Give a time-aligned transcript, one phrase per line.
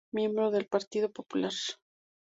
[0.11, 1.51] Miembro del Partido Popular.